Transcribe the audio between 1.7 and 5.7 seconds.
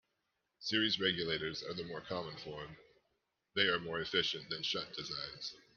the more common form; they are more efficient than shunt designs.